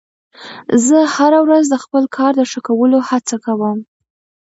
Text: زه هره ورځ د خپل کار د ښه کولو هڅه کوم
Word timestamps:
زه 0.85 0.97
هره 1.15 1.39
ورځ 1.45 1.63
د 1.69 1.75
خپل 1.83 2.03
کار 2.17 2.31
د 2.37 2.41
ښه 2.51 2.59
کولو 2.67 2.97
هڅه 3.09 3.35
کوم 3.45 3.77